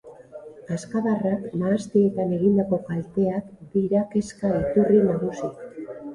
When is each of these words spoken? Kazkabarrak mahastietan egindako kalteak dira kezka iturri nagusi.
Kazkabarrak 0.69 1.43
mahastietan 1.63 2.33
egindako 2.39 2.81
kalteak 2.89 3.53
dira 3.77 4.03
kezka 4.17 4.53
iturri 4.65 5.05
nagusi. 5.13 5.55